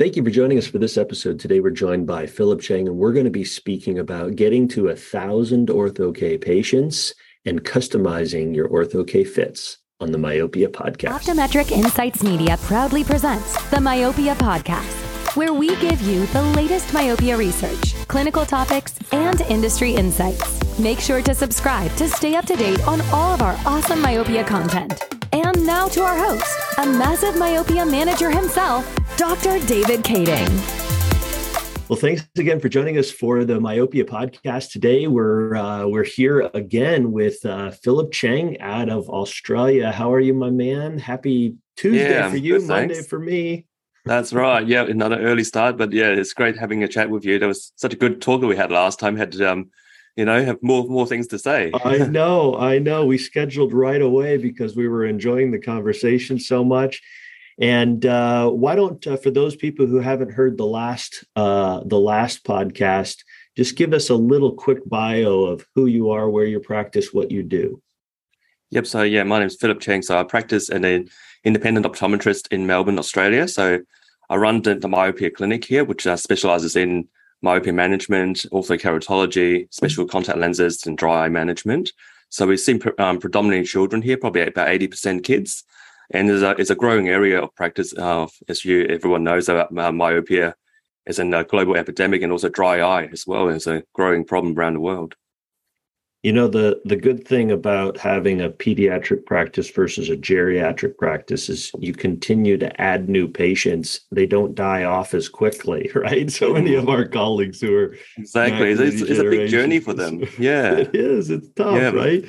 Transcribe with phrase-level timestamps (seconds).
[0.00, 1.38] Thank you for joining us for this episode.
[1.38, 4.88] Today, we're joined by Philip Cheng, and we're going to be speaking about getting to
[4.88, 7.12] a thousand Ortho-K patients
[7.44, 11.10] and customizing your Ortho-K fits on the Myopia Podcast.
[11.10, 17.36] Optometric Insights Media proudly presents the Myopia Podcast, where we give you the latest myopia
[17.36, 20.78] research, clinical topics, and industry insights.
[20.78, 24.44] Make sure to subscribe to stay up to date on all of our awesome myopia
[24.44, 25.19] content.
[25.70, 28.84] And now to our host, a massive myopia manager himself,
[29.16, 29.64] Dr.
[29.68, 30.50] David Kading.
[31.88, 34.72] Well, thanks again for joining us for the Myopia podcast.
[34.72, 39.92] Today, we're uh, we're here again with uh, Philip Cheng out of Australia.
[39.92, 40.98] How are you, my man?
[40.98, 43.66] Happy Tuesday yeah, for you, good, Monday for me.
[44.04, 44.66] That's right.
[44.66, 47.38] Yeah, another early start, but yeah, it's great having a chat with you.
[47.38, 49.16] There was such a good talk that we had last time.
[49.16, 49.70] Had um,
[50.16, 51.70] you know, have more more things to say.
[51.84, 53.06] I know, I know.
[53.06, 57.02] We scheduled right away because we were enjoying the conversation so much.
[57.60, 62.00] And uh, why don't, uh, for those people who haven't heard the last uh, the
[62.00, 63.18] last podcast,
[63.56, 67.30] just give us a little quick bio of who you are, where you practice, what
[67.30, 67.82] you do.
[68.70, 68.86] Yep.
[68.86, 70.02] So yeah, my name is Philip Cheng.
[70.02, 71.08] So I practice as an
[71.44, 73.48] independent optometrist in Melbourne, Australia.
[73.48, 73.80] So
[74.28, 77.08] I run the, the myopia clinic here, which uh, specializes in
[77.42, 81.92] myopia management, orthokeratology, special contact lenses, and dry eye management.
[82.28, 85.64] So we see um, predominantly children here, probably about eighty percent kids
[86.10, 87.94] and it's a, it's a growing area of practice.
[87.96, 90.54] Uh, as you everyone knows about uh, myopia
[91.06, 94.74] is a global epidemic, and also dry eye as well is a growing problem around
[94.74, 95.14] the world.
[96.22, 101.48] You know the the good thing about having a pediatric practice versus a geriatric practice
[101.48, 104.00] is you continue to add new patients.
[104.12, 106.30] They don't die off as quickly, right?
[106.30, 110.26] So many of our colleagues who are exactly it's, it's a big journey for them.
[110.38, 111.30] Yeah, it is.
[111.30, 112.24] It's tough, yeah, right?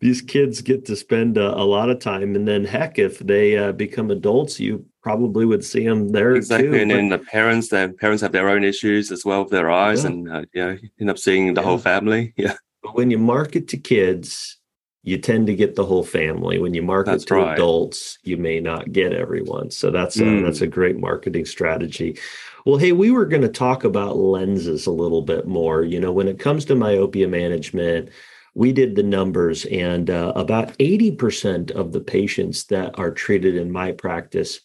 [0.00, 3.56] these kids get to spend a, a, lot of time and then heck if they
[3.56, 7.68] uh, become adults you probably would see them there exactly too, and then the parents
[7.68, 10.10] their parents have their own issues as well with their eyes yeah.
[10.10, 11.66] and uh, you know end up seeing the yeah.
[11.66, 14.58] whole family yeah but when you market to kids
[15.02, 17.54] you tend to get the whole family when you market that's to right.
[17.54, 20.44] adults you may not get everyone so that's a, mm.
[20.44, 22.16] that's a great marketing strategy
[22.64, 26.12] well hey we were going to talk about lenses a little bit more you know
[26.12, 28.08] when it comes to myopia management
[28.54, 33.70] we did the numbers, and uh, about 80% of the patients that are treated in
[33.70, 34.60] my practice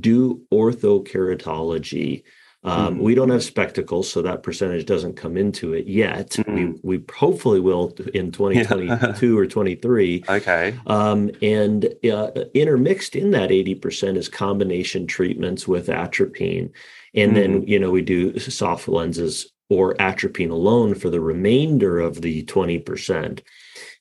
[0.00, 2.24] do orthokeratology.
[2.66, 3.02] Um, mm-hmm.
[3.04, 6.30] We don't have spectacles, so that percentage doesn't come into it yet.
[6.30, 6.72] Mm-hmm.
[6.82, 10.24] We we hopefully will in 2022 or 23.
[10.36, 10.74] Okay.
[10.86, 16.72] Um, and uh, intermixed in that 80% is combination treatments with atropine,
[17.14, 17.34] and mm-hmm.
[17.34, 22.44] then you know we do soft lenses or atropine alone for the remainder of the
[22.44, 23.40] 20%.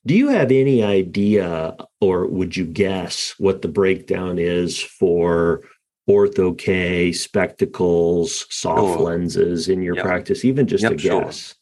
[0.05, 5.61] Do you have any idea, or would you guess what the breakdown is for
[6.09, 10.05] ortho K, spectacles, soft oh, lenses in your yep.
[10.05, 11.47] practice, even just yep, a guess?
[11.47, 11.55] Sure.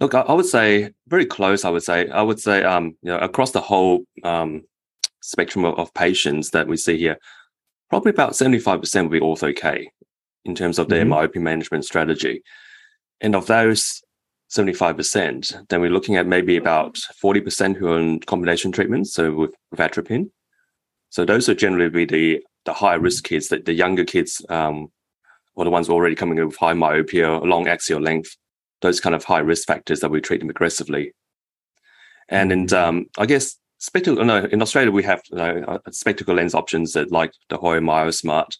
[0.00, 1.64] Look, I, would say very close.
[1.64, 4.62] I would say, I would say, um, you know, across the whole um,
[5.20, 7.18] spectrum of, of, patients that we see here,
[7.90, 9.90] probably about seventy-five percent will be ortho K
[10.46, 11.10] in terms of their mm-hmm.
[11.10, 12.42] myopia management strategy.
[13.20, 14.02] And of those
[14.50, 19.54] 75%, then we're looking at maybe about 40% who are on combination treatments, so with,
[19.70, 20.30] with atropine.
[21.10, 24.88] So those are generally be the the high risk kids, the, the younger kids, um,
[25.54, 28.36] or the ones already coming in with high myopia, long axial length,
[28.80, 31.12] those kind of high risk factors that we treat them aggressively.
[32.28, 32.88] And and mm-hmm.
[32.88, 34.24] um, I guess spectacle.
[34.24, 37.80] No, in Australia we have you know, uh, spectacle lens options that like the Hoya
[37.80, 38.56] MiYOSMART,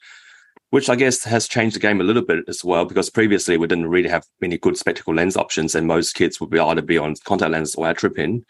[0.71, 3.67] which I guess has changed the game a little bit as well, because previously we
[3.67, 6.99] didn't really have many good spectacle lens options, and most kids would be either be
[6.99, 8.45] on contact lens or atropine.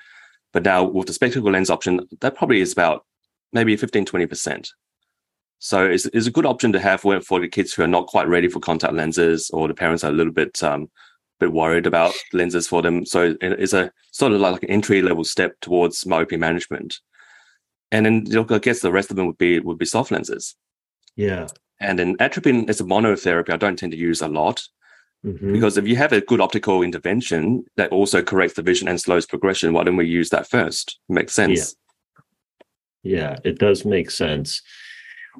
[0.53, 3.05] But now with the spectacle lens option, that probably is about
[3.53, 4.69] maybe 15, 20%.
[5.60, 8.06] So it's, it's a good option to have for, for the kids who are not
[8.06, 10.91] quite ready for contact lenses or the parents are a little bit um,
[11.38, 13.04] bit worried about lenses for them.
[13.04, 17.00] So it's a sort of like an entry level step towards myopia management.
[17.93, 20.54] And then I guess the rest of them would be would be soft lenses.
[21.16, 21.48] Yeah.
[21.81, 24.62] And then atropine as a monotherapy, I don't tend to use a lot
[25.24, 25.53] mm-hmm.
[25.53, 29.27] because if you have a good optical intervention that also corrects the vision and slows
[29.27, 31.01] progression, why don't we use that first?
[31.09, 31.74] Makes sense.
[33.03, 33.18] Yeah.
[33.18, 34.62] yeah, it does make sense.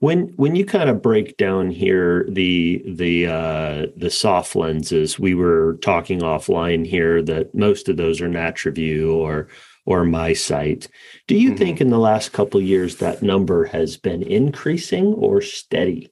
[0.01, 5.35] When when you kind of break down here the the uh, the soft lenses, we
[5.35, 9.49] were talking offline here that most of those are NaturalVue or
[9.85, 10.89] or MiSight.
[11.27, 11.59] Do you mm-hmm.
[11.59, 16.11] think in the last couple years that number has been increasing or steady?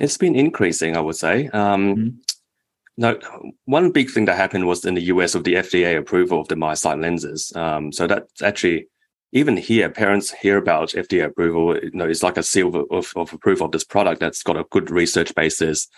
[0.00, 1.48] It's been increasing, I would say.
[1.48, 2.08] Um, mm-hmm.
[2.96, 3.18] No,
[3.64, 6.54] one big thing that happened was in the US of the FDA approval of the
[6.54, 7.52] MiSight lenses.
[7.56, 8.88] Um, so that's actually
[9.34, 11.76] even here, parents hear about FDA approval.
[11.76, 14.64] You know, it's like a seal of, of, approval of this product that's got a
[14.70, 15.88] good research basis,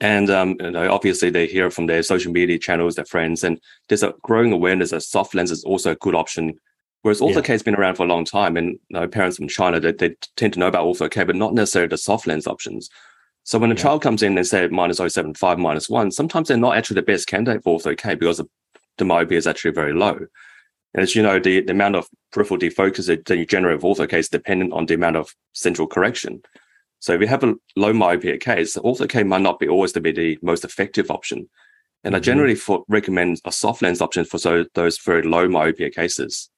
[0.00, 3.60] And um, you know, obviously they hear from their social media channels, their friends, and
[3.88, 6.54] there's a growing awareness that soft lens is also a good option.
[7.02, 9.80] Whereas ortho-K has been around for a long time, and you know, parents from China
[9.80, 12.88] they, they tend to know about ortho-K, but not necessarily the soft lens options.
[13.42, 13.82] So when a yeah.
[13.82, 17.26] child comes in and say minus 0.75, minus one, sometimes they're not actually the best
[17.26, 18.40] candidate for ortho-K because
[18.98, 20.26] the myopia is actually very low.
[20.94, 24.18] And as you know, the, the amount of peripheral defocus that you generate with ortho-K
[24.18, 26.42] is dependent on the amount of central correction.
[27.00, 30.12] So if you have a low myopia case, ortho-K might not be always to be
[30.12, 31.48] the most effective option.
[32.04, 32.16] And mm-hmm.
[32.16, 36.50] I generally for, recommend a soft lens option for so, those very low myopia cases.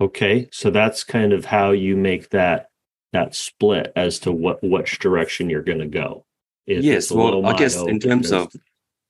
[0.00, 2.68] Okay, so that's kind of how you make that
[3.12, 6.24] that split as to what which direction you're going to go.
[6.66, 8.52] If yes, well, I guess in terms of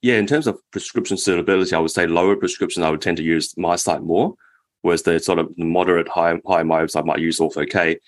[0.02, 3.22] yeah, in terms of prescription suitability, I would say lower prescriptions I would tend to
[3.22, 4.34] use MiSight more,
[4.82, 7.98] whereas the sort of moderate high high myopes I might use ortho-K.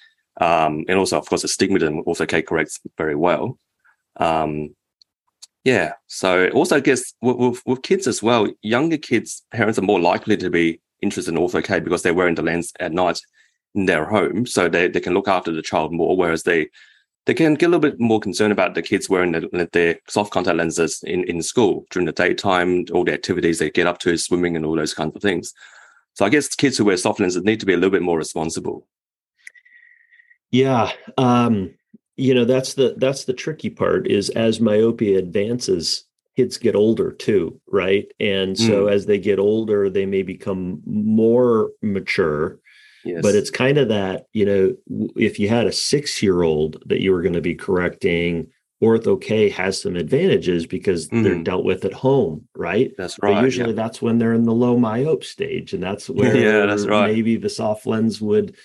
[0.41, 3.59] Um, and also, of course, astigmatism ortho-K corrects very well.
[4.17, 4.75] Um,
[5.63, 9.83] yeah, so also I guess with, with, with, kids as well, younger kids, parents are
[9.83, 13.21] more likely to be interested in ortho-K because they're wearing the lens at night
[13.77, 16.69] in their home, so they, they can look after the child more, whereas they
[17.27, 20.33] they can get a little bit more concerned about the kids wearing the, their soft
[20.33, 24.17] contact lenses in, in school during the daytime, all the activities they get up to,
[24.17, 25.55] swimming and all those kinds of things.
[26.15, 28.19] So I guess kids who wear soft lenses need to be a little bit more
[28.19, 28.87] responsible.
[30.51, 30.93] Yeah.
[31.17, 31.75] Um,
[32.17, 36.05] you know, that's the that's the tricky part is as myopia advances,
[36.37, 38.07] kids get older too, right?
[38.21, 38.93] And so mm.
[38.93, 42.61] as they get older, they may become more mature
[43.05, 43.23] Yes.
[43.23, 47.01] But it's kind of that, you know, if you had a six year old that
[47.01, 48.49] you were going to be correcting,
[48.83, 51.23] ortho-K has some advantages because mm.
[51.23, 52.93] they're dealt with at home, right?
[52.97, 53.35] That's right.
[53.35, 53.77] But usually yeah.
[53.77, 55.73] that's when they're in the low myope stage.
[55.73, 57.13] And that's where yeah, that's right.
[57.13, 58.57] maybe the soft lens would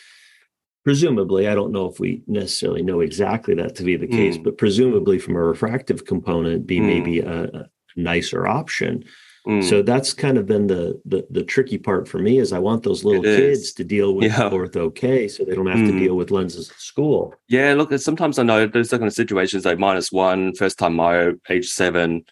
[0.83, 4.43] presumably, I don't know if we necessarily know exactly that to be the case, mm.
[4.43, 6.85] but presumably from a refractive component, be mm.
[6.85, 9.03] maybe a, a nicer option.
[9.47, 9.63] Mm.
[9.63, 12.83] So that's kind of been the, the, the tricky part for me is I want
[12.83, 14.49] those little kids to deal with yeah.
[14.49, 15.91] ortho-K so they don't have mm.
[15.91, 17.33] to deal with lenses at school.
[17.47, 21.39] Yeah, look, sometimes I know there's kind of situations like minus one, first time myo,
[21.49, 22.25] age seven,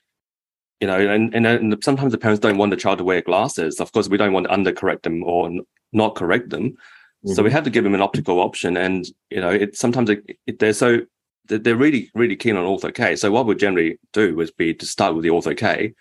[0.81, 3.79] you know, and, and, and sometimes the parents don't want the child to wear glasses.
[3.79, 5.49] Of course, we don't want to undercorrect them or
[5.93, 6.71] not correct them.
[6.71, 7.31] Mm-hmm.
[7.31, 7.55] So we mm-hmm.
[7.55, 8.77] have to give them an optical option.
[8.77, 10.99] And, you know, it sometimes it, it, they're so,
[11.45, 13.15] they're really, really keen on ortho-K.
[13.15, 15.93] So what we generally do would be to start with the ortho-K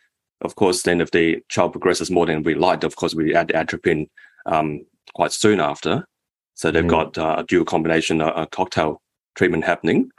[0.42, 3.48] of course, then if the child progresses more than we like, of course, we add
[3.48, 4.08] atropine
[4.46, 4.84] um,
[5.14, 6.06] quite soon after.
[6.54, 9.02] So they've mm got uh, a dual combination, a, a, cocktail
[9.34, 10.10] treatment happening,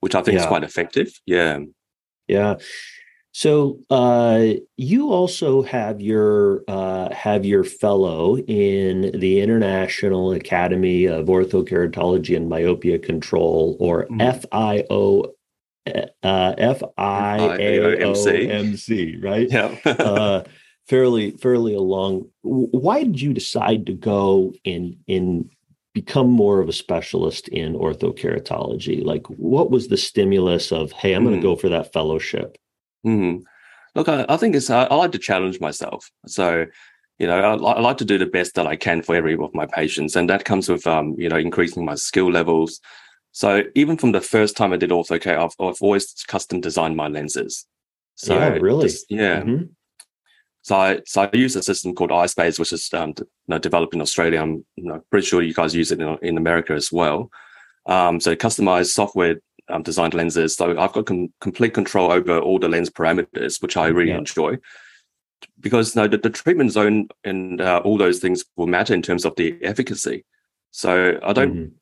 [0.00, 0.42] which I think yeah.
[0.42, 1.20] is quite effective.
[1.26, 1.58] Yeah.
[2.26, 2.56] Yeah.
[3.32, 11.26] So uh, you also have your uh, have your fellow in the International Academy of
[11.26, 15.33] Orthokeratology and Myopia Control, or mm FIO
[15.86, 19.48] uh, F I A O M C, right?
[19.50, 19.76] Yeah.
[19.84, 20.44] uh,
[20.88, 22.28] fairly, fairly along.
[22.42, 25.50] Why did you decide to go in in
[25.94, 29.04] become more of a specialist in orthokeratology?
[29.04, 31.26] Like, what was the stimulus of, hey, I'm mm.
[31.26, 32.58] going to go for that fellowship?
[33.06, 33.42] Mm.
[33.94, 36.10] Look, I, I, think it's I, I, like to challenge myself.
[36.26, 36.66] So,
[37.18, 39.50] you know, I, I, like to do the best that I can for every one
[39.50, 42.80] of my patients, and that comes with, um, you know, increasing my skill levels,
[43.34, 47.08] so even from the first time I did ortho-K, I've, I've always custom designed my
[47.08, 47.66] lenses.
[48.14, 49.40] So yeah, really, just, yeah.
[49.40, 49.64] Mm-hmm.
[50.62, 53.92] So I so I use a system called EyeSpace, which is um, you know, developed
[53.92, 54.40] in Australia.
[54.40, 57.28] I'm you know, pretty sure you guys use it in, in America as well.
[57.86, 60.54] Um, so customized software um, designed lenses.
[60.54, 64.18] So I've got com- complete control over all the lens parameters, which I really yeah.
[64.18, 64.58] enjoy.
[65.58, 69.02] Because you know, the, the treatment zone and uh, all those things will matter in
[69.02, 70.24] terms of the efficacy.
[70.70, 71.74] So I don't mm-hmm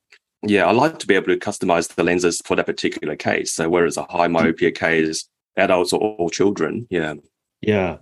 [0.44, 3.52] yeah, I like to be able to customize the lenses for that particular case.
[3.52, 7.14] So whereas a high myopia case, adults or, or children, yeah.
[7.60, 7.98] Yeah.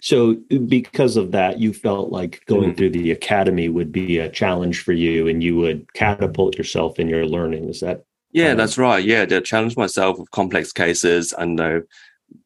[0.00, 0.34] So
[0.66, 2.76] because of that, you felt like going mm.
[2.76, 7.08] through the academy would be a challenge for you and you would catapult yourself in
[7.08, 7.68] your learning.
[7.68, 9.02] Is that yeah, that's right.
[9.02, 11.80] Yeah, to challenge myself with complex cases and uh,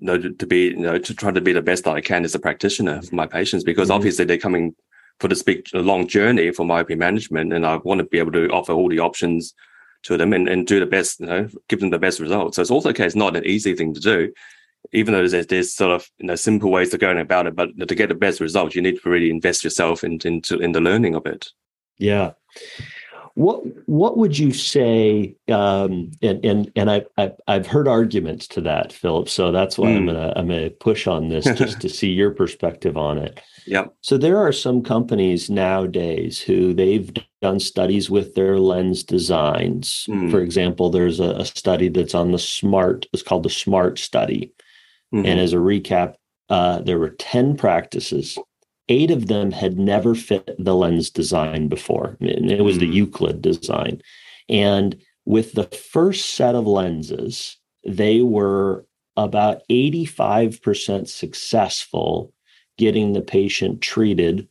[0.01, 2.35] know, to be, you know, to try to be the best that I can as
[2.35, 3.97] a practitioner for my patients because mm-hmm.
[3.97, 4.75] obviously they're coming
[5.23, 8.49] for this big long journey for myopia management, and I want to be able to
[8.49, 9.55] offer all the options
[10.03, 12.57] to them and, and do the best, you know, give them the best results.
[12.57, 14.33] So it's also okay, it's not an easy thing to do,
[14.93, 17.55] even though there's, there's sort of you know simple ways to going about it.
[17.55, 20.73] But to get the best results, you need to really invest yourself in, into in
[20.73, 21.49] the learning of it.
[21.99, 22.33] Yeah.
[23.35, 25.35] What what would you say?
[25.49, 29.29] Um, and and and I, I have heard arguments to that, Philip.
[29.29, 29.97] So that's why mm.
[29.97, 33.41] I'm gonna I'm gonna push on this just to see your perspective on it.
[33.67, 33.87] Yeah.
[34.03, 37.11] So there are some companies nowadays who they've
[37.41, 40.07] done studies with their lens designs.
[40.09, 40.31] Mm.
[40.31, 43.07] For example, there's a, a, study that's on the smart.
[43.13, 44.53] It's called the Smart Study,
[45.15, 45.25] mm-hmm.
[45.25, 46.15] and as a recap,
[46.51, 48.37] uh, there were ten practices
[48.89, 52.17] eight of them had never fit the lens design before.
[52.21, 52.81] It was mm.
[52.81, 52.93] the hmm.
[52.93, 54.03] Euclid design.
[54.49, 58.87] And with the first set of lenses, they were
[59.17, 62.33] about 85% successful
[62.79, 64.49] getting the patient treated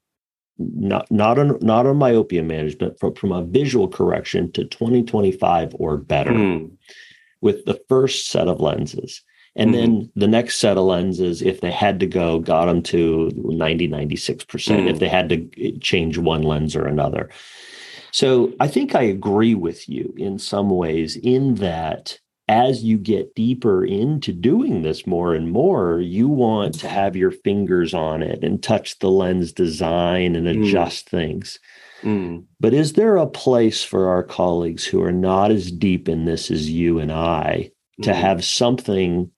[0.60, 5.98] not not on not on myopia management but from a visual correction to 2025 or
[5.98, 6.72] better mm.
[7.42, 9.24] with the first set of lenses
[9.56, 9.80] and mm-hmm.
[9.80, 13.90] then the next set of lenses, if they had to go, got them to 90,
[13.90, 14.88] 96% mm-hmm.
[14.88, 17.30] if they had to change one lens or another.
[18.12, 23.34] So I think I agree with you in some ways, in that as you get
[23.34, 28.44] deeper into doing this more and more, you want to have your fingers on it
[28.44, 30.68] and touch the lens design and mm.
[30.68, 31.10] adjust mm.
[31.10, 31.60] things.
[32.04, 32.46] Mm.
[32.60, 36.52] But is there a place for our colleagues who are not as deep in this
[36.52, 38.16] as you and I to mm.
[38.16, 39.32] have something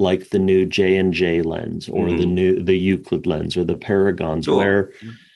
[0.00, 2.18] like the new J and J lens or mm-hmm.
[2.18, 4.56] the new the Euclid lens or the Paragons, sure.
[4.56, 4.92] where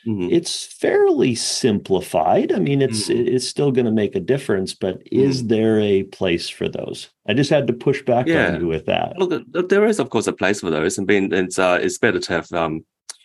[0.07, 0.29] mm-hmm.
[0.31, 2.51] it's fairly simplified.
[2.51, 3.35] I mean, it's mm-hmm.
[3.35, 5.49] it's still going to make a difference, but is mm-hmm.
[5.49, 7.11] there a place for those?
[7.29, 8.55] I just had to push back yeah.
[8.55, 9.19] on you with that.
[9.19, 12.21] Look, there is of course a place for those, and being it's uh, it's better
[12.21, 12.85] to have um,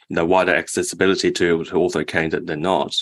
[0.09, 2.95] you know wider accessibility to to than, than not.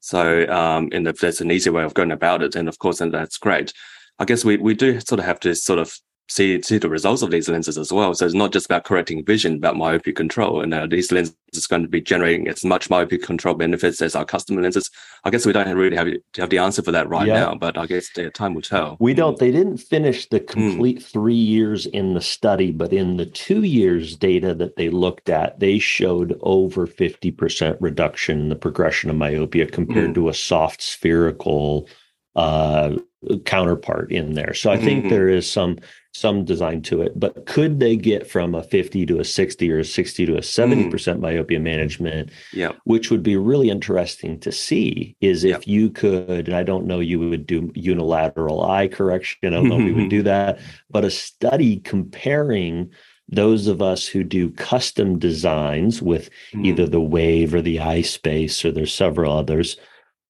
[0.00, 3.00] So, um, and if there's an easy way of going about it, then of course,
[3.00, 3.72] and that's great.
[4.18, 7.22] I guess we we do sort of have to sort of see see the results
[7.22, 8.14] of these lenses as well.
[8.14, 10.60] So it's not just about correcting vision, but myopia control.
[10.60, 14.14] And uh, these lenses are going to be generating as much myopia control benefits as
[14.14, 14.90] our customer lenses.
[15.24, 17.40] I guess we don't really have have the answer for that right yeah.
[17.40, 18.96] now, but I guess the time will tell.
[19.00, 19.36] We don't.
[19.36, 19.38] Mm.
[19.38, 20.46] They didn't finish the hmm.
[20.46, 21.04] complete mm.
[21.04, 25.60] three years in the study, but in the two years data that they looked at,
[25.60, 30.14] they showed over fifty percent reduction in the progression of myopia compared mm.
[30.14, 31.88] to a soft spherical
[32.36, 32.96] uh,
[33.44, 34.54] counterpart in there.
[34.54, 35.08] So I think mm-hmm.
[35.08, 35.78] there is some
[36.14, 39.78] some design to it, but could they get from a 50 to a 60 or
[39.78, 41.20] a 60 to a 70% mm.
[41.20, 42.30] myopia management?
[42.52, 42.72] Yeah.
[42.84, 45.66] Which would be really interesting to see is if yep.
[45.66, 49.38] you could, and I don't know you would do unilateral eye correction.
[49.42, 50.58] I don't know if we would do that,
[50.90, 52.90] but a study comparing
[53.28, 56.66] those of us who do custom designs with mm.
[56.66, 59.76] either the wave or the EyeSpace, or there's several others,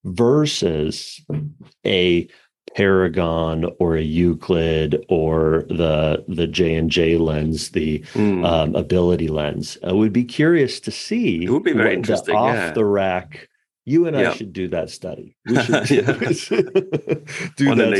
[0.04, 1.24] versus
[1.86, 2.28] a
[2.74, 8.46] Paragon or a Euclid or the the J and J lens, the mm.
[8.46, 9.78] um, Abiliti lens.
[9.84, 11.44] I would be curious to see.
[11.44, 12.34] It would be very interesting.
[12.34, 12.72] off yeah.
[12.72, 13.48] the rack.
[13.84, 15.34] You and I should do that study.
[15.46, 16.36] We should do that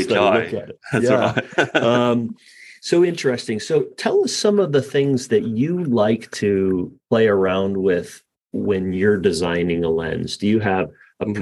[0.03, 0.45] study.
[0.45, 0.79] Look at it.
[0.91, 1.39] That's yeah.
[1.57, 1.75] right.
[1.83, 2.35] um,
[2.81, 3.59] so interesting.
[3.59, 8.21] So tell us some of the things that you like to play around with
[8.51, 10.37] when you're designing a lens.
[10.37, 11.33] Do you have a mm-hmm.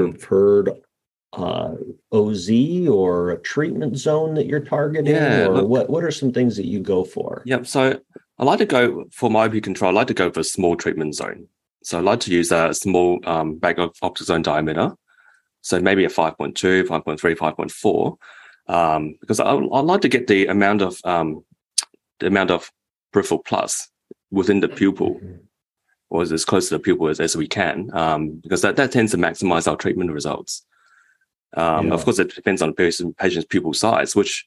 [1.34, 1.76] Uh,
[2.12, 2.50] OZ
[2.88, 5.90] or a treatment zone that you're targeting, yeah, or look, what?
[5.90, 7.44] What are some things that you go for?
[7.46, 7.68] Yep.
[7.68, 8.00] So
[8.40, 9.92] I like to go for my myopia control.
[9.92, 11.48] I like to go for a small treatment zone.
[11.84, 14.96] So I like to use a small um, bag of optic zone diameter.
[15.62, 18.18] So maybe a 5.2, 5.3, 5.4,
[18.74, 21.44] um, because I, I like to get the amount of um,
[22.20, 22.72] the amount of
[23.12, 23.90] peripheral plus
[24.32, 25.16] within the pupil.
[25.16, 25.36] Mm-hmm.
[26.10, 29.12] Or as close to the pupil as, as we can, um, because that, that tends
[29.12, 30.66] to maximize our treatment results.
[31.56, 31.94] Um, yeah.
[31.94, 34.46] Of course, it depends on the person, patient's pupil size, which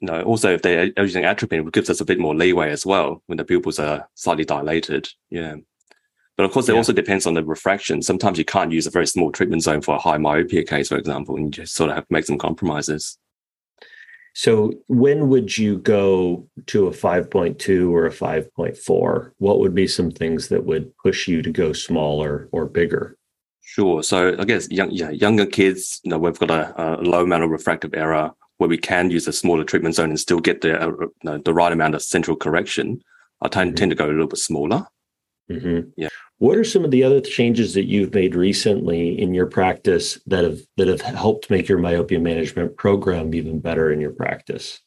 [0.00, 2.84] you know, also if they're using atropine, it gives us a bit more leeway as
[2.84, 5.08] well when the pupils are slightly dilated.
[5.30, 5.56] Yeah.
[6.36, 6.78] But of course, it yeah.
[6.78, 8.02] also depends on the refraction.
[8.02, 10.98] Sometimes you can't use a very small treatment zone for a high myopia case, for
[10.98, 13.18] example, and you just sort of have to make some compromises.
[14.34, 19.30] So, when would you go to a 5.2 or a 5.4?
[19.38, 23.16] What would be some things that would push you to go smaller or bigger?
[23.68, 24.00] Sure.
[24.04, 27.42] So I guess young, yeah, younger kids, you know, we've got a, a, low amount
[27.42, 30.80] of refractive error where we can use a smaller treatment zone and still get the
[30.80, 33.02] uh, you know, the right amount of central correction.
[33.42, 33.76] I tend, mm-hmm.
[33.76, 34.86] tend to go a little bit smaller.
[35.50, 35.90] Mm-hmm.
[35.96, 36.08] Yeah.
[36.38, 40.44] What are some of the other changes that you've made recently in your practice that
[40.44, 44.80] have that have helped make your myopia management program even better in your practice?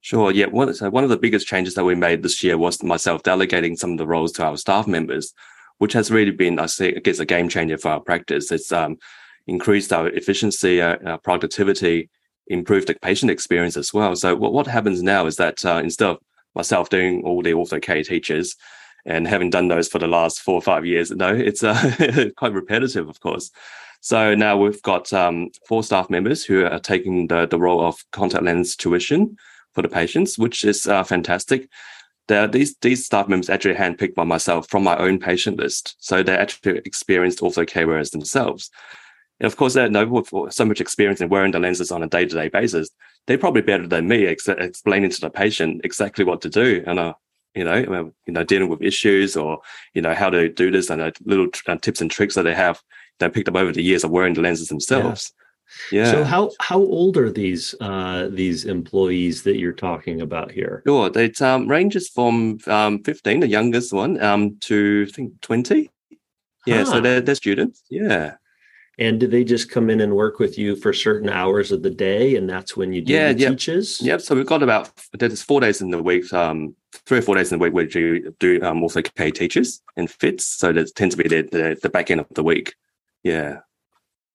[0.00, 0.32] Sure.
[0.32, 0.46] Yeah.
[0.46, 3.76] One, so one of the biggest changes that we made this year was myself delegating
[3.76, 5.32] some of the roles to our staff members
[5.78, 8.52] which has really been, I say, I guess, a game changer for our practice.
[8.52, 8.98] It's um,
[9.46, 12.10] increased our efficiency, uh, our productivity,
[12.48, 14.14] improved the patient experience as well.
[14.16, 16.18] So what, what happens now is that uh, instead of
[16.54, 18.56] myself doing all the ortho K teachers
[19.06, 22.52] and having done those for the last four or five years, no, it's uh, quite
[22.52, 23.50] repetitive, of course.
[24.00, 28.04] So now we've got um, four staff members who are taking the, the role of
[28.12, 29.36] contact lens tuition
[29.74, 31.68] for the patients, which is uh, fantastic.
[32.28, 36.36] These these staff members actually handpicked by myself from my own patient list, so they
[36.36, 38.70] actually experienced ortho K wearers themselves.
[39.40, 42.48] And of course, they're no so much experience in wearing the lenses on a day-to-day
[42.48, 42.90] basis.
[43.26, 46.98] They're probably better than me ex- explaining to the patient exactly what to do and
[46.98, 47.14] uh,
[47.54, 49.60] you know, you know, dealing with issues or
[49.94, 52.54] you know how to do this and uh, little uh, tips and tricks that they
[52.54, 52.80] have
[53.18, 55.32] they picked up over the years of wearing the lenses themselves.
[55.32, 55.44] Yeah.
[55.92, 56.10] Yeah.
[56.10, 60.82] So how how old are these uh, these employees that you're talking about here?
[60.86, 65.90] Sure, it um, ranges from um, 15, the youngest one, um, to I think 20.
[66.66, 66.84] Yeah, huh.
[66.84, 67.82] so they're, they're students.
[67.88, 68.34] Yeah.
[69.00, 71.90] And do they just come in and work with you for certain hours of the
[71.90, 73.50] day, and that's when you do yeah, the yep.
[73.52, 74.02] teaches?
[74.02, 74.20] Yep.
[74.22, 77.52] So we've got about there's four days in the week, um, three or four days
[77.52, 80.44] in the week where you do um, ortho-K teaches and fits.
[80.44, 82.74] So that tends to be the, the, the back end of the week.
[83.22, 83.60] Yeah.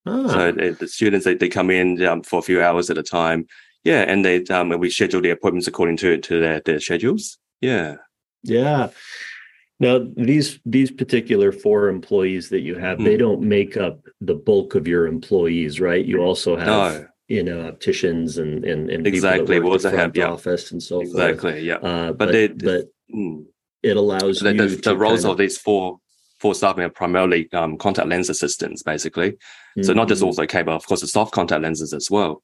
[0.06, 0.28] Ah.
[0.28, 3.48] So the students they, they come in um, for a few hours at a time.
[3.84, 7.38] Yeah, and they um, and we schedule the appointments according to to their, their schedules.
[7.62, 7.96] Yeah.
[8.44, 8.90] Yeah.
[9.80, 13.06] Now, these these particular four employees that you have, mm.
[13.06, 16.06] they don't make up the bulk of your employees, right?
[16.06, 17.08] You also have no.
[17.28, 20.82] you know opticians and and, and exactly people that work the front have, office and
[20.82, 21.64] so exactly, forth.
[21.64, 21.76] yeah.
[21.76, 23.46] Uh, but but, they, but mm.
[23.82, 26.00] it allows the, the, the roles of, of these four
[26.44, 29.32] four staff primarily um, contact lens assistants, basically.
[29.32, 29.84] Mm-hmm.
[29.84, 30.42] So not just mm-hmm.
[30.42, 32.44] ortho-K, but of course the soft contact lenses as well.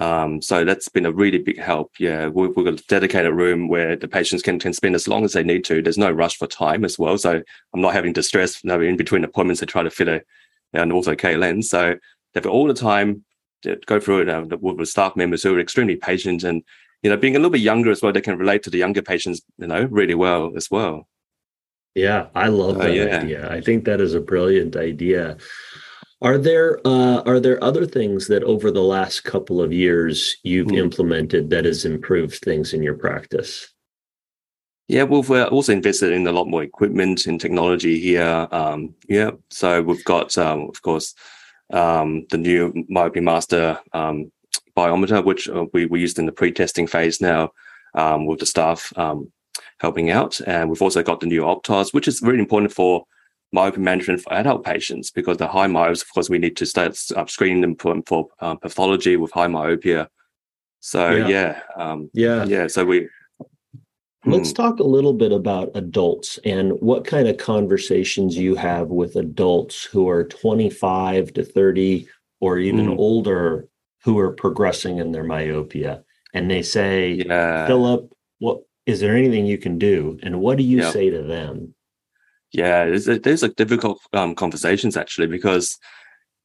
[0.00, 1.92] Um, so that's been a really big help.
[2.00, 5.24] Yeah, we, we've got a dedicated room where the patients can, can spend as long
[5.24, 5.80] as they need to.
[5.80, 7.16] There's no rush for time as well.
[7.16, 7.40] So
[7.72, 10.22] I'm not having to stress you know, in between appointments to try to fit a,
[10.72, 11.70] an ortho-K lens.
[11.70, 11.94] So
[12.34, 13.24] they've got all the time
[13.62, 16.62] to go through it uh, with the staff members who are extremely patient and,
[17.02, 19.02] you know, being a little bit younger as well, they can relate to the younger
[19.02, 21.06] patients, you know, really well as well.
[21.98, 23.18] Yeah, I love that yeah.
[23.18, 23.50] idea.
[23.50, 25.36] I think that is a brilliant idea.
[26.22, 30.68] Are there uh, are there other things that over the last couple of years you've
[30.68, 30.78] mm.
[30.78, 33.72] implemented that has improved things in your practice?
[34.88, 38.48] Yeah, we've also invested in a lot more equipment and technology here.
[38.50, 41.14] Um, yeah, so we've got, um, of course,
[41.70, 44.32] um, the new Myopia Master um,
[44.74, 47.50] biometer, which uh, we, we used in the pre-testing phase now
[47.94, 49.30] um, with the staff um,
[49.80, 53.04] helping out, and we've also got the new Optos, which is really important for
[53.52, 56.96] myopia management for adult patients because the high myopes, of course, we need to start
[56.96, 60.08] screening them for, for um, pathology with high myopia.
[60.80, 62.66] So yeah, yeah, um, yeah, yeah.
[62.66, 63.08] So we.
[64.26, 64.56] Let's hmm.
[64.56, 69.84] talk a little bit about adults and what kind of conversations you have with adults
[69.84, 72.08] who are 25 to 30
[72.40, 72.98] or even mm.
[72.98, 73.68] older
[74.02, 76.02] who are progressing in their myopia.
[76.34, 77.66] And they say, yeah.
[77.68, 80.18] Philip, what is there anything you can do?
[80.22, 80.90] And what do you yeah.
[80.90, 81.74] say to them?
[82.52, 83.06] Yeah, there's
[83.42, 85.76] a, like difficult um, conversations actually because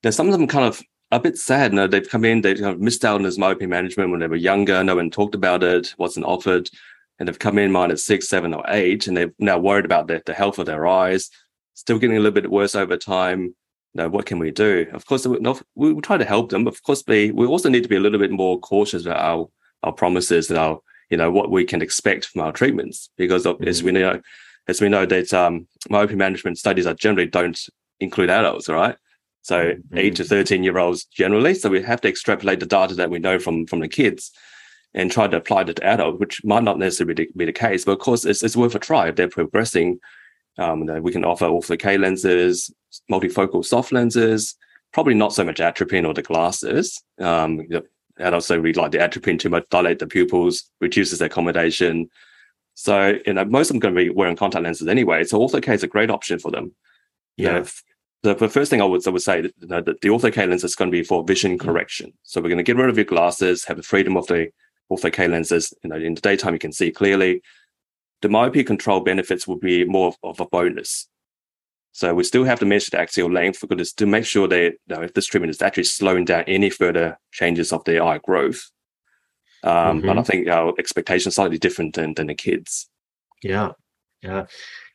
[0.02, 1.72] there's some of them kind of a bit sad.
[1.72, 4.20] You know, they've come in, they've kind of missed out on this myopia management when
[4.20, 4.84] they were younger.
[4.84, 6.70] No one talked about it, wasn't offered,
[7.18, 10.22] and they've come in minus six, seven, or eight, and they're now worried about the,
[10.26, 11.30] the health of their eyes.
[11.76, 13.56] Still getting a little bit worse over time.
[13.94, 14.88] Know, what can we do?
[14.92, 15.40] Of course, we,
[15.76, 16.66] we try to help them.
[16.66, 19.24] But of course, we we also need to be a little bit more cautious about
[19.24, 19.48] our
[19.84, 23.68] our promises and our you know what we can expect from our treatments because mm-hmm.
[23.68, 24.22] as we know
[24.68, 27.68] as we know that um, myopia management studies are generally don't
[28.00, 28.96] include adults, right?
[29.42, 29.98] So mm-hmm.
[29.98, 31.54] eight to 13 year olds generally.
[31.54, 34.32] So we have to extrapolate the data that we know from, from the kids
[34.94, 37.86] and try to apply it to adults, which might not necessarily be the case.
[37.86, 39.08] But of course, it's, it's worth a try.
[39.08, 40.00] If they're progressing,
[40.58, 42.72] um, we can offer ortho-K lenses,
[43.12, 44.56] multifocal soft lenses,
[44.94, 47.02] probably not so much atropine or the glasses.
[47.20, 47.64] Um,
[48.20, 52.10] adults don't really like the atropine to dilate the pupils, reduces accommodation.
[52.76, 55.24] So, you know, most of them are going to be wearing contact lenses anyway.
[55.24, 56.74] So ortho-K is a great option for them.
[57.38, 57.48] Yeah.
[57.48, 60.10] You know, the, first thing I would, I would say that, you know, that the
[60.10, 61.60] ortho-K lens is going to be for vision mm.
[61.60, 62.14] correction.
[62.24, 64.50] So we're going to get rid of your glasses, have the freedom of the
[64.92, 65.74] ortho-K lenses.
[65.84, 67.42] You know, in the daytime, you can see clearly.
[68.22, 71.10] The myopia control benefits will be more of, of a bonus.
[71.94, 74.78] So we still have to measure the axial length because to make sure that you
[74.88, 78.72] know, if this treatment is actually slowing down any further changes of the eye growth.
[79.64, 80.08] Um, mm-hmm.
[80.08, 82.90] But I think our expectations slightly different than, than the kids.
[83.44, 83.74] Yeah.
[84.24, 84.48] Yeah.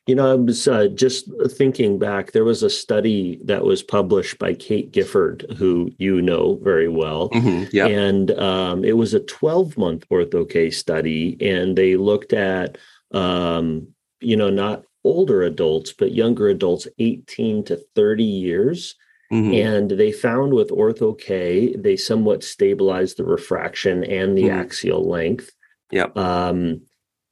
[0.07, 2.33] You know, I was uh, just thinking back.
[2.33, 7.29] There was a study that was published by Kate Gifford, who you know very well.
[7.29, 7.69] Mm-hmm.
[7.71, 7.87] Yeah.
[7.87, 11.37] And um, it was a 12 month ortho case study.
[11.39, 12.77] And they looked at,
[13.11, 13.87] um,
[14.19, 18.95] you know, not older adults, but younger adults, 18 to 30 years.
[19.31, 19.53] Mm-hmm.
[19.53, 24.59] And they found with ortho-K, they somewhat stabilized the refraction and the mm-hmm.
[24.59, 25.51] axial length.
[25.91, 26.17] Yep.
[26.17, 26.81] Um,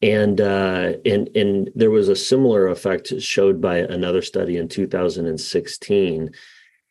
[0.01, 6.29] and uh, and and there was a similar effect showed by another study in 2016.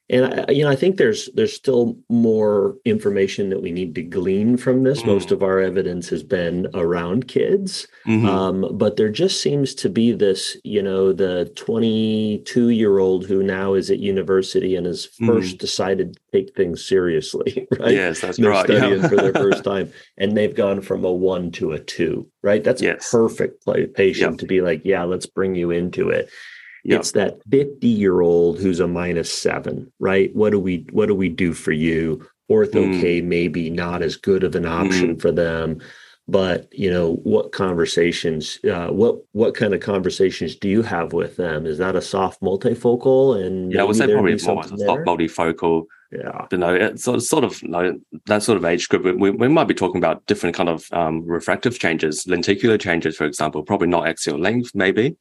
[0.09, 4.03] And I, you know i think there's there's still more information that we need to
[4.03, 5.07] glean from this mm.
[5.07, 8.27] most of our evidence has been around kids mm-hmm.
[8.27, 13.42] um, but there just seems to be this you know the 22 year old who
[13.42, 15.27] now is at university and has mm.
[15.27, 19.09] first decided to take things seriously right yes that's They're right studying yeah.
[19.09, 22.83] for their first time and they've gone from a one to a two right that's
[22.83, 23.12] yes.
[23.12, 23.64] a perfect
[23.95, 24.38] patient yep.
[24.38, 26.31] to be like yeah let's bring you into it
[26.87, 27.01] Yep.
[27.01, 30.35] It's that 50 year old who's a minus seven, right?
[30.37, 32.25] What do we what do we do for you?
[32.49, 33.01] Ortho mm.
[33.01, 35.20] K maybe not as good of an option mm.
[35.20, 35.81] for them,
[36.29, 41.35] but you know what conversations, uh, what what kind of conversations do you have with
[41.35, 41.66] them?
[41.66, 43.44] Is that a soft multifocal?
[43.44, 45.87] And yeah, I would say probably more soft multifocal.
[46.12, 49.18] Yeah, you know, it's sort of, sort of you know, that sort of age group.
[49.18, 53.25] We, we might be talking about different kind of um, refractive changes, lenticular changes, for
[53.25, 53.64] example.
[53.64, 55.16] Probably not axial length, maybe.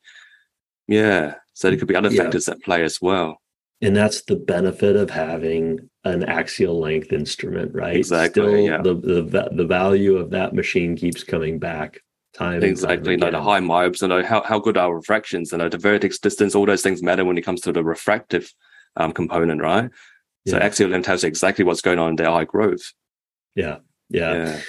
[0.87, 1.33] Yeah.
[1.55, 2.23] So there could be other yeah.
[2.23, 3.41] factors at play as well.
[3.81, 7.95] And that's the benefit of having an axial length instrument, right?
[7.95, 8.43] Exactly.
[8.43, 8.81] Still, yeah.
[8.81, 11.99] the, the the value of that machine keeps coming back
[12.33, 12.63] time.
[12.63, 13.13] Exactly.
[13.13, 15.77] You know, the high myopes, you know, how, how good are refractions, you know, the
[15.77, 18.53] vertex distance, all those things matter when it comes to the refractive
[18.97, 19.89] um, component, right?
[20.47, 22.93] So axial length tells exactly what's going on in their eye growth.
[23.55, 23.77] Yeah.
[24.09, 24.33] Yeah.
[24.33, 24.61] yeah.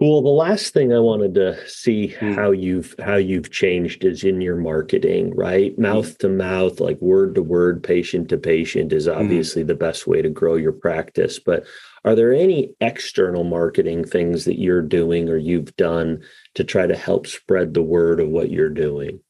[0.00, 0.22] Cool.
[0.22, 2.34] The last thing I wanted to see mm.
[2.34, 5.74] how you've how you've changed is in your marketing, right?
[5.74, 5.82] Hmm.
[5.82, 9.12] Mouth to mouth, like word to word, patient to patient is hmm.
[9.12, 9.66] obviously mm.
[9.66, 11.38] the best way to grow your practice.
[11.38, 11.66] But
[12.06, 16.22] are there any external marketing things that you're doing or you've done
[16.54, 19.20] to try to help spread the word of what you're doing?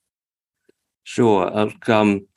[1.03, 1.51] Sure.
[1.89, 2.29] Um,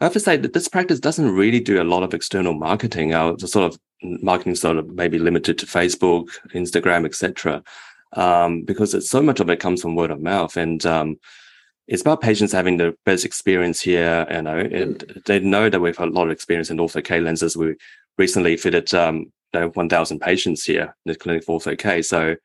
[0.00, 3.14] I have to say that this practice doesn't really do a lot of external marketing.
[3.14, 7.62] Our sort of marketing sort of maybe limited to Facebook, Instagram, etc.
[8.12, 11.18] Um, because it's so much of it comes from word of mouth, and um,
[11.88, 14.26] it's about patients having the best experience here.
[14.30, 17.20] You know, and they know that we've had a lot of experience in ortho K
[17.20, 17.56] lenses.
[17.56, 17.76] We
[18.18, 22.02] recently fitted um, you know, 1,000 patients here in the clinic for ortho K.
[22.02, 22.36] So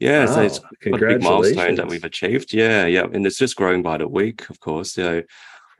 [0.00, 0.34] yeah, wow.
[0.34, 2.52] so it's a big milestone that we've achieved.
[2.52, 4.92] Yeah, yeah, and it's just growing by the week, of course.
[4.92, 5.22] So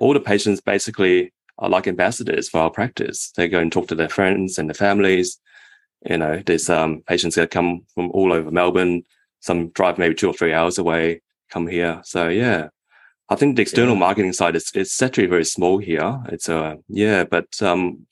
[0.01, 3.33] all the patients basically are like ambassadors for our practice.
[3.37, 5.39] They go and talk to their friends and their families.
[6.09, 9.03] You know, there's um, patients that come from all over Melbourne.
[9.41, 12.01] Some drive maybe two or three hours away, come here.
[12.05, 12.69] So yeah,
[13.29, 14.01] I think the external yeah.
[14.01, 16.19] marketing side is it's actually very small here.
[16.31, 18.07] It's uh yeah, but um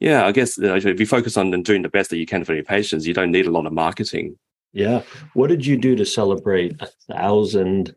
[0.00, 2.64] yeah, I guess if you focus on doing the best that you can for your
[2.64, 4.38] patients, you don't need a lot of marketing.
[4.72, 5.02] Yeah.
[5.34, 7.94] What did you do to celebrate a thousand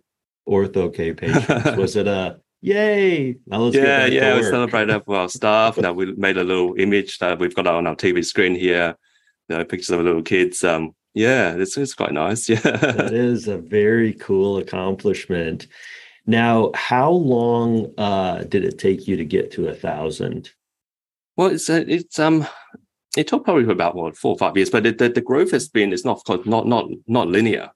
[0.48, 1.48] ortho K patients?
[1.78, 3.38] Was it a Yay!
[3.48, 5.78] yeah, yeah, we celebrated for our staff.
[5.78, 8.96] now we made a little image that we've got on our TV screen here.
[9.50, 10.64] You know, pictures of little kids.
[10.64, 12.48] Um, yeah, it's it's quite nice.
[12.50, 15.68] Yeah, that is a very cool accomplishment.
[16.28, 20.52] Now, how long uh, did it take you to get to a thousand?
[21.36, 22.46] Well, it's uh, it's um
[23.18, 25.68] it took probably about what four or five years, but it, the, the growth has
[25.68, 27.72] been it's not not not not linear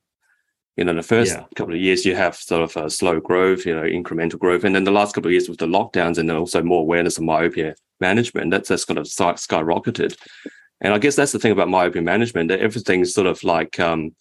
[0.78, 1.44] you know, the first yeah.
[1.56, 4.76] couple of years you have sort of a slow growth, you know, incremental growth, and
[4.76, 7.24] then the last couple of years with the lockdowns and then also more awareness of
[7.24, 10.18] myopia management, that's that's kind of skyrocketed.
[10.82, 14.14] And I guess that's the thing about myopia management that everything's sort of like, um,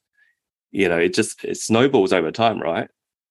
[0.71, 2.89] you know, it just it snowballs over time, right?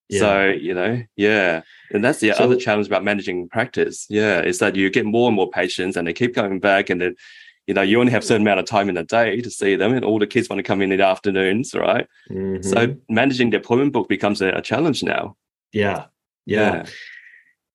[0.10, 0.20] Yeah.
[0.20, 4.06] So you know, yeah, and that's the so, other challenge about managing practice.
[4.10, 7.00] Yeah, is that you get more and more patients, and they keep coming back, and
[7.00, 7.16] then
[7.68, 9.76] you know, you only have a certain amount of time in a day to see
[9.76, 12.08] them, and all the kids want to come in in the afternoons, right?
[12.30, 12.62] Mm-hmm.
[12.62, 15.36] So managing the appointment book becomes a, a challenge now.
[15.72, 16.06] Yeah.
[16.46, 16.86] yeah, yeah.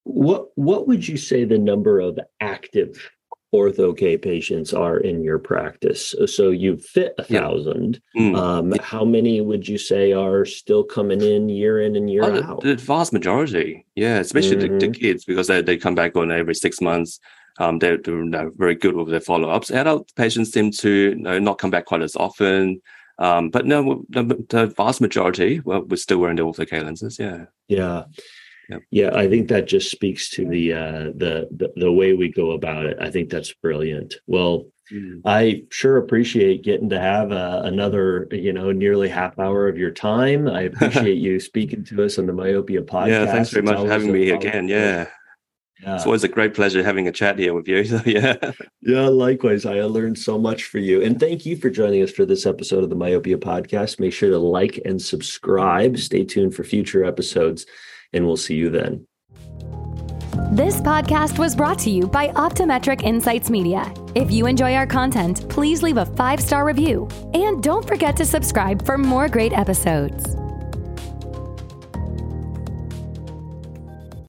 [0.04, 3.10] What What would you say the number of active
[3.54, 6.14] ortho K patients are in your practice?
[6.26, 8.00] So you fit a thousand.
[8.14, 8.22] Yeah.
[8.22, 8.36] Mm.
[8.36, 8.82] Um, yeah.
[8.82, 12.60] How many would you say are still coming in year in and year oh, out?
[12.60, 14.74] The, the, vast majority, yeah, especially mm-hmm.
[14.74, 15.00] the, the, mm-hmm.
[15.00, 17.20] kids because they, they come back on every six months.
[17.58, 19.70] Um, they're, they're very good with their follow ups.
[19.70, 22.80] Adult patients seem to you know, not come back quite as often.
[23.18, 27.18] Um, but no, the, the, vast majority, well, we're still wearing the ortho K lenses.
[27.18, 27.46] Yeah.
[27.66, 28.04] Yeah.
[28.68, 28.82] Yep.
[28.90, 32.50] Yeah, I think that just speaks to the, uh, the, the the way we go
[32.50, 32.98] about it.
[33.00, 34.16] I think that's brilliant.
[34.26, 35.22] Well, mm.
[35.24, 39.90] I sure appreciate getting to have uh, another, you know, nearly half hour of your
[39.90, 40.48] time.
[40.48, 43.08] I appreciate you speaking to us on the Myopia podcast.
[43.08, 44.68] Yeah, thanks very much for having me again.
[44.68, 45.06] Yeah.
[45.82, 45.94] Yeah.
[45.94, 47.84] It's always a great pleasure having a chat here with you.
[47.88, 48.36] So, yeah.
[48.82, 49.64] Yeah, likewise.
[49.64, 51.02] I learned so much for you.
[51.02, 54.00] And thank you for joining us for this episode of the Myopia Podcast.
[54.00, 55.98] Make sure to like and subscribe.
[55.98, 57.66] Stay tuned for future episodes,
[58.12, 59.06] and we'll see you then.
[60.52, 63.92] This podcast was brought to you by Optometric Insights Media.
[64.14, 67.06] If you enjoy our content, please leave a five star review.
[67.34, 70.36] And don't forget to subscribe for more great episodes.